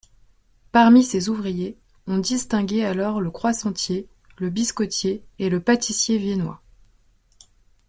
[0.71, 4.07] Parmi ces ouvriers, on distinguait alors le croissantier,
[4.39, 6.59] le biscottier et le pâtissier-viennois.